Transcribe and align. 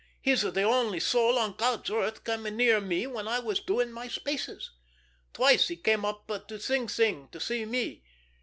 He's 0.19 0.41
the 0.41 0.63
only 0.63 0.99
soul 0.99 1.37
on 1.37 1.57
God's 1.57 1.91
earth 1.91 2.23
came 2.23 2.41
near 2.41 2.81
me 2.81 3.05
when 3.05 3.27
I 3.27 3.37
was 3.37 3.59
doing 3.59 3.91
my 3.91 4.07
spaces. 4.07 4.71
Twice 5.31 5.67
he 5.67 5.75
came 5.75 6.05
up 6.05 6.25
to 6.47 6.59
Sing 6.59 6.89
Sing 6.89 7.27
to 7.31 7.39
see 7.39 7.65
me. 7.65 8.01